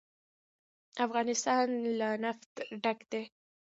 افغانستان 1.05 1.67
له 1.99 2.09
نفت 2.23 2.51
ډک 2.83 2.99
دی. 3.11 3.23